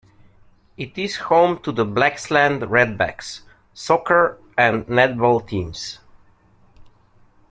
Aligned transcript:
It 0.77 0.97
is 0.97 1.17
home 1.17 1.59
to 1.61 1.71
the 1.71 1.85
"Blaxland 1.85 2.63
Redbacks" 2.67 3.41
soccer 3.71 4.39
and 4.57 4.83
netball 4.87 5.47
teams. 5.47 5.99